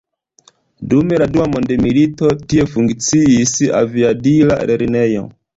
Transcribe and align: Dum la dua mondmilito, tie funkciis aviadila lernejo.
Dum 0.93 1.11
la 1.23 1.27
dua 1.35 1.45
mondmilito, 1.51 2.31
tie 2.53 2.67
funkciis 2.73 3.55
aviadila 3.83 4.61
lernejo. 4.73 5.29